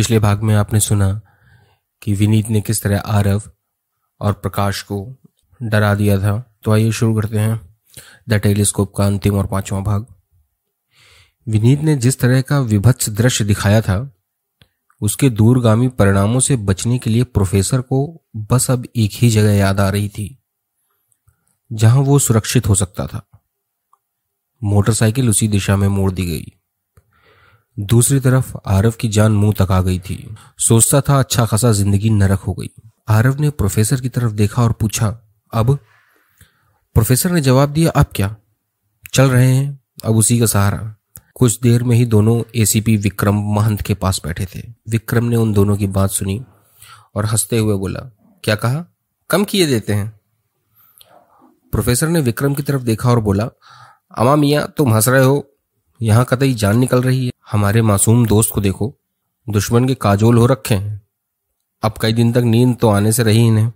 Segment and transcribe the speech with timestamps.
[0.00, 1.20] पिछले भाग में आपने सुना
[2.02, 3.42] कि विनीत ने किस तरह आरव
[4.20, 5.16] और प्रकाश को
[5.62, 7.76] डरा दिया था। तो आइए शुरू करते हैं
[8.28, 10.06] द टेलीस्कोप का अंतिम और पांचवा भाग।
[11.46, 14.14] विनीत ने जिस तरह का विभत्स दृश्य दिखाया था,
[15.00, 19.80] उसके दूरगामी परिणामों से बचने के लिए प्रोफेसर को बस अब एक ही जगह याद
[19.80, 20.38] आ रही थी,
[21.72, 23.26] जहाँ वो सुरक्षित हो सकता था।
[24.62, 26.52] मोटरसाइकिल उसी दिशा में मोड़ दी गई।
[27.78, 32.10] दूसरी तरफ़ आरव की जान मुँह तक आ गई थी। सोचता था अच्छा खासा ज़िंदगी
[32.10, 32.70] नरक हो गई।
[33.08, 35.08] आरव ने प्रोफेसर की तरफ़ देखा और पूछा,
[35.52, 35.78] अब
[36.96, 38.36] प्रोफेसर ने जवाब दिया, अब क्या?
[39.12, 40.96] चल रहे हैं, अब उसी का सहारा।
[41.34, 45.52] कुछ देर में ही दोनों एसीपी विक्रम महंत के पास बैठे थे। विक्रम ने उन
[45.52, 46.44] दोनों की बात सुनी
[47.14, 48.00] और हँसते हुए बोला,
[48.44, 48.84] क्या कहा?
[49.30, 50.20] कम किए देते हैं?
[51.72, 53.48] प्रोफेसर ने विक्रम की तरफ़ देखा और बोला
[54.18, 55.49] अमा मिया, तुम हंस रहे हो
[56.02, 58.96] यहाँ कतई जान निकल रही है। हमारे मासूम दोस्त को देखो।
[59.50, 61.02] दुश्मन के काजोल हो रखे हैं।
[61.82, 63.72] अब कई दिन तक नींद तो आने से रही इन्हें।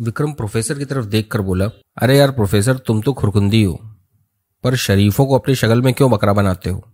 [0.00, 3.80] विक्रम प्रोफेसर की तरफ़ देखकर बोला, अरे यार प्रोफेसर, तुम तो खुरकुंदी हो।
[4.64, 6.84] पर शरीफों को अपनी शक्ल में क्यों बकरा बनाते हो?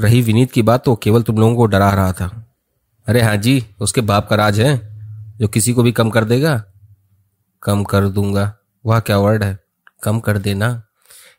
[0.00, 2.56] रही विनीत की बात तो केवल तुम लोगों को डरा रहा था।
[3.06, 4.92] अरे हाँ जी, उसके बाप का राज है,
[5.38, 6.64] जो किसी को भी कम कर देगा।
[7.62, 9.58] कम कर दूँगा। वह क्या वर्ड है?
[10.02, 10.82] कम कर देना।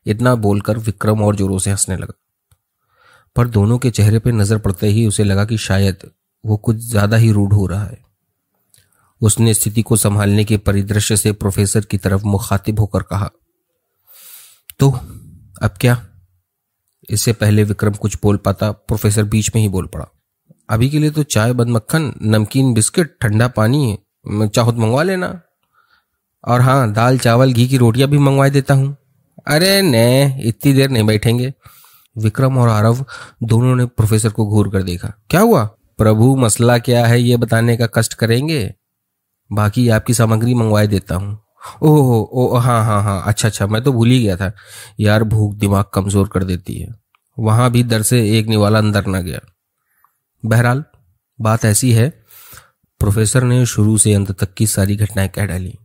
[0.06, 2.14] इतना बोलकर विक्रम और जोरों से हंसने लगा।
[3.36, 6.10] पर दोनों के चेहरे पर नज़र पड़ते ही उसे लगा कि शायद
[6.44, 8.02] वो कुछ ज़्यादा ही रूढ़ हो रहा है।
[9.22, 13.30] उसने स्थिति को संभालने के परिदृश्य से प्रोफेसर की तरफ़ मुखातिब होकर कहा
[14.80, 15.96] तो अब क्या?
[17.08, 20.06] इससे पहले विक्रम कुछ बोल पाता, प्रोफेसर बीच में ही बोल पड़ा,
[20.70, 25.40] अभी के लिए तो चाय बंद मक्खन नमकीन बिस्किट, ठंडा पानी चाहो तो मंगवा लेना।
[26.44, 28.96] और हाँ दाल, चावल, घी की रोटियाँ भी मंगवा देता हूँ।
[29.48, 31.54] अरे ने, इतनी देर नहीं बैठेंगे।
[32.18, 33.06] विक्रम और आरव
[33.44, 35.64] दोनों ने प्रोफेसर को घूर कर देखा। क्या हुआ?
[35.98, 38.74] प्रभु, मसला क्या है ये बताने का कष्ट करेंगे?
[39.52, 41.40] बाकी आपकी सामग्री मंगवाए देता हूँ।
[41.82, 44.52] ओह, ओ हाँ हाँ हाँ अच्छा अच्छा मैं तो भूल ही गया था।
[45.00, 46.96] यार, भूख दिमाग कमज़ोर कर देती है।
[47.40, 49.40] वहाँ भी दर से एक निवाला अंदर न गया।
[50.46, 50.84] बहरहाल,
[51.42, 52.10] बात ऐसी है,
[53.00, 55.78] प्रोफेसर ने शुरू से अंत तक की सारी घटनाएँ कह डाली।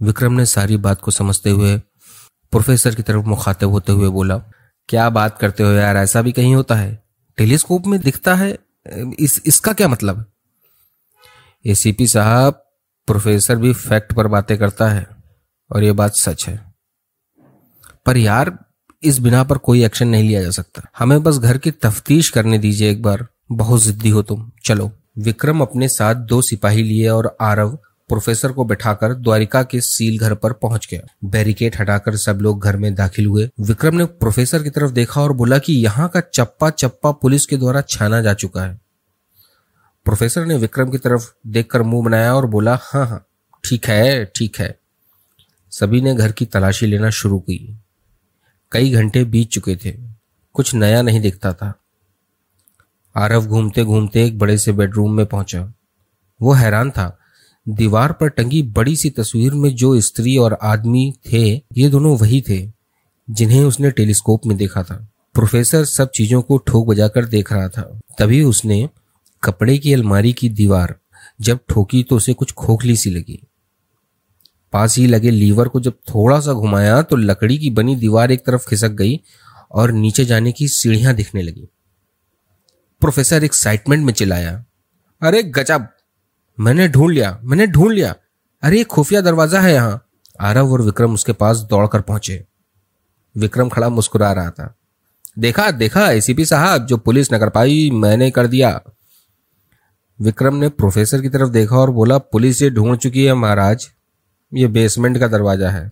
[0.00, 1.76] विक्रम ने सारी बात को समझते हुए
[2.52, 4.42] प्रोफेसर की तरफ़ मुखातिब होते हुए बोला
[4.90, 5.96] क्या बात करते हो यार?
[5.96, 7.02] ऐसा भी कहीं होता है।
[7.36, 8.58] टेलीस्कोप में दिखता है।
[9.18, 10.26] इस, इसका क्या मतलब?
[11.66, 12.52] एसीपी साहब,
[13.06, 15.06] प्रोफेसर भी फैक्ट पर बातें करता है
[15.70, 16.74] और ये बात सच है।
[18.06, 18.58] पर यार,
[19.02, 22.58] इस बिना पर कोई एक्शन नहीं लिया जा सकता। हमें बस घर की तफ्तीश करने
[22.58, 27.36] दीजिए एक बार। बहुत जिद्दी हो तुम। चलो, विक्रम अपने साथ दो सिपाही लिए और
[27.40, 27.78] आरव
[28.10, 32.76] प्रोफेसर को बैठाकर द्वारिका के सील घर पर पहुँच गया। बैरिकेड हटाकर सब लोग घर
[32.76, 36.70] में दाखिल हुए। विक्रम ने प्रोफेसर की तरफ़ देखा और बोला कि यहाँ का चप्पा
[36.70, 38.80] चप्पा पुलिस के द्वारा छाना जा चुका है।
[40.04, 43.26] प्रोफेसर ने विक्रम की तरफ़ देखकर मुँह बनाया और बोला हाँ हाँ
[43.64, 44.78] ठीक है ठीक है।
[45.70, 47.78] सभी ने घर की तलाशी लेना शुरू की।
[48.72, 49.98] कई घंटे बीत चुके थे।
[50.54, 51.74] कुछ नया नहीं दिखता था।
[53.16, 55.72] आरव घूमते घूमते एक बड़े से बेडरूम में पहुँचा।
[56.42, 57.16] वो हैरान था।
[57.66, 62.40] दीवार पर टंगी बड़ी सी तस्वीर में जो स्त्री और आदमी थे, ये दोनों वही
[62.48, 62.60] थे,
[63.28, 64.96] जिन्हें उसने टेलीस्कोप में देखा था।
[65.34, 67.82] प्रोफेसर सब चीज़ों को ठोक बजाकर देख रहा था।
[68.18, 68.88] तभी उसने
[69.42, 70.94] कपड़े की अलमारी की दीवार
[71.40, 73.40] जब ठोकी तो उसे कुछ खोखली सी लगी।
[74.72, 78.44] पास ही लगे लीवर को जब थोड़ा सा घुमाया तो लकड़ी की बनी दीवार एक
[78.46, 79.20] तरफ़ खिसक गई
[79.70, 81.68] और नीचे जाने की सीढ़ियाँ दिखने लगी।
[83.02, 84.64] प्रोफेसर एक्साइटमेंट में चिल्लाया,
[85.22, 85.88] अरे गजब
[86.60, 88.14] मैंने ढूंढ लिया, मैंने ढूंढ लिया।
[88.62, 90.06] अरे, ये खुफिया दरवाज़ा है यहाँ।
[90.40, 92.44] आरव और विक्रम उसके पास दौड़कर पहुँचे।
[93.34, 94.74] विक्रम खड़ा मुस्कुरा रहा था।
[95.38, 98.80] देखा देखा एसीपी साहब, जो पुलिस न कर पाई मैंने कर दिया।
[100.18, 103.88] विक्रम ने प्रोफेसर की तरफ़ देखा और बोला, पुलिस ये ढूंढ चुकी है महाराज।
[104.52, 105.90] ये बेसमेंट का दरवाज़ा है।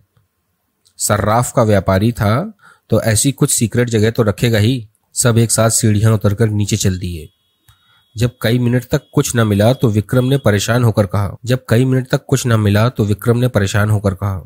[0.99, 2.53] सर्राफ का व्यापारी था
[2.89, 6.97] तो ऐसी कुछ सीक्रेट जगह तो रखेगा ही। सब एक साथ सीढ़ियाँ उतरकर नीचे चल
[6.99, 7.29] दिए।
[8.15, 11.85] जब कई मिनट तक कुछ न मिला तो विक्रम ने परेशान होकर कहा। जब कई
[11.85, 14.43] मिनट तक कुछ न मिला तो विक्रम ने परेशान होकर कहा।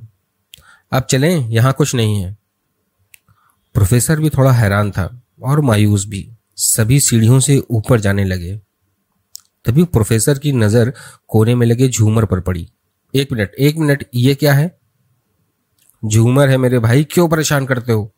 [0.92, 2.38] अब चलें, यहाँ कुछ नहीं है।
[3.76, 5.10] प्रोफेसर भी थोड़ा हैरान था
[5.44, 8.56] और मायूस भी। सभी सीढ़ियों से ऊपर जाने लगे।
[9.66, 10.94] तभी प्रोफेसर की नज़र
[11.28, 12.68] कोने में लगे झूमर पर पड़ी।
[13.14, 14.80] एक मिनट एक मिनट, ये क्या है?
[16.04, 18.12] झूमर है मेरे भाई, क्यों परेशान करते हो?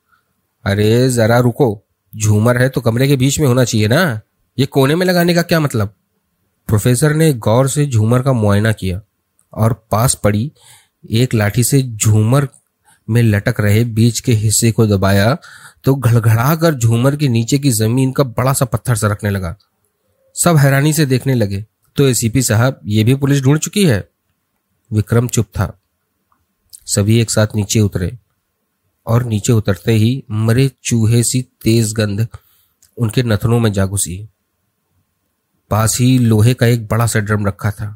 [0.66, 1.84] अरे जरा रुको,
[2.14, 4.22] झूमर है तो कमरे के बीच में होना चाहिए ना।
[4.58, 5.94] ये कोने में लगाने का क्या मतलब?
[6.68, 9.02] प्रोफेसर ने गौर से झूमर का मुआयना किया
[9.54, 10.52] और पास पड़ी
[11.12, 12.48] एक लाठी से झूमर
[13.10, 15.38] में लटक रहे बीच के हिस्से को दबाया
[15.84, 19.56] तो घड़घड़ा कर झूमर के नीचे की ज़मीन का बड़ा सा पत्थर सरकने लगा।
[20.36, 21.66] सब हैरानी से देखने लगे।
[21.96, 24.10] तो एसीपी साहब, ये भी पुलिस ढूंढ चुकी है?
[24.94, 25.80] विक्रम चुप था।
[26.86, 28.18] सभी एक साथ नीचे उतरे
[29.08, 32.28] और नीचे उतरते ही मरे चूहे सी तेज गंध
[32.98, 34.28] उनके नथनों में जा घुसी
[35.76, 37.88] पास ही लोहे का एक बड़ा सा ड्रम रखा था।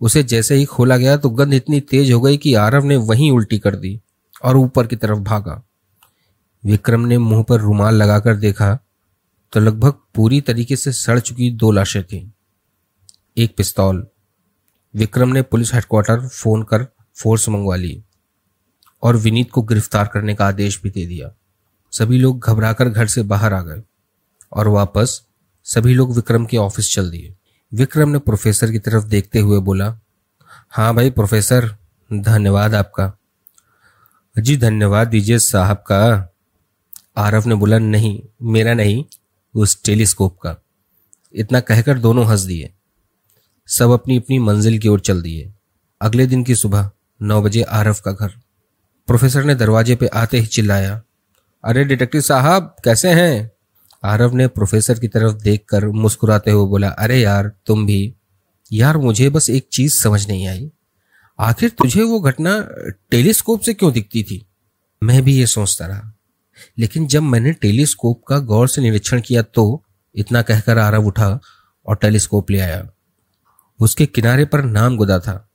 [0.00, 3.30] उसे जैसे ही खोला गया तो गंध इतनी तेज हो गई कि आरव ने वहीं
[3.30, 4.00] उल्टी कर दी
[4.44, 5.62] और ऊपर की तरफ़ भागा।
[6.64, 8.78] विक्रम ने मुँह पर रुमाल लगाकर देखा
[9.52, 12.28] तो लगभग पूरी तरीके से सड़ चुकी दो लाशें थीं।
[13.36, 14.06] एक पिस्तौल।
[14.94, 16.86] विक्रम ने पुलिस हेडक्वार्टर फ़ोन कर
[17.16, 18.02] फोर्स मंगवा ली
[19.02, 21.30] और विनीत को गिरफ़्तार करने का आदेश भी दे दिया।
[21.92, 23.82] सभी लोग घबराकर घर से बाहर आ गए
[24.52, 25.20] और वापस
[25.64, 27.34] सभी लोग विक्रम के ऑफ़िस चल दिए।
[27.74, 30.00] विक्रम ने प्रोफेसर की तरफ़ देखते हुए बोला
[30.70, 31.76] हाँ भाई प्रोफेसर,
[32.12, 33.12] धन्यवाद आपका।
[34.38, 36.34] जी धन्यवाद दीजिए साहब का।
[37.16, 39.04] आरफ ने बोला, नहीं, मेरा नहीं,
[39.54, 40.56] उस टेलीस्कोप का।
[41.34, 42.72] इतना कहकर दोनों हंस दिए।
[43.66, 45.52] सब अपनी अपनी मंजिल की ओर चल दिए।
[46.00, 46.90] अगले दिन की सुबह
[47.22, 48.28] नौ बजे आरफ का घर।
[49.06, 51.02] प्रोफेसर ने दरवाजे पे आते ही चिल्लाया,
[51.64, 53.50] अरे डिटेक्टिव साहब, कैसे हैं?
[54.04, 58.14] आरव ने प्रोफेसर की तरफ़ देखकर मुस्कुराते हुए बोला, अरे यार, तुम भी।
[58.72, 60.70] यार, मुझे बस एक चीज़ समझ नहीं आई।
[61.40, 62.68] आखिर तुझे वो घटना
[63.10, 64.46] टेलीस्कोप से क्यों दिखती थी?
[65.02, 66.12] मैं भी ये सोचता रहा।
[66.78, 69.84] लेकिन जब मैंने टेलीस्कोप का गौर से निरीक्षण किया तो
[70.14, 71.40] इतना कहकर आरव उठा
[71.86, 72.90] और टेलीस्कोप ले आया।
[73.80, 75.48] उसके किनारे पर नाम गुदा था।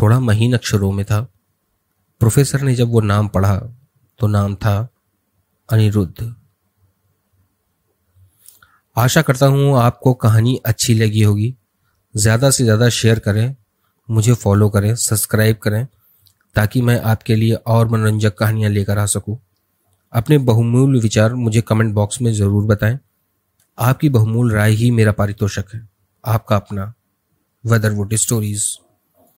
[0.00, 1.20] थोड़ा महीन अक्षरों में था।
[2.20, 3.62] प्रोफेसर ने जब वो नाम पढ़ा
[4.18, 4.88] तो नाम था
[5.70, 6.34] अनिरुद्ध।
[8.96, 11.54] आशा करता हूँ आपको कहानी अच्छी लगी होगी।
[12.14, 13.54] ज़्यादा से ज़्यादा शेयर करें,
[14.08, 15.86] मुझे फॉलो करें सब्सक्राइब करें,
[16.56, 19.38] ताकि मैं आपके लिए और मनोरंजक कहानियाँ लेकर आ सकूँ।
[20.12, 22.98] अपने बहुमूल्य विचार मुझे कमेंट बॉक्स में ज़रूर बताएँ।
[23.78, 25.86] आपकी बहुमूल्य राय ही मेरा पारितोषक है।
[26.24, 26.92] आपका अपना
[27.64, 28.64] वेदरवुड स्टोरीज़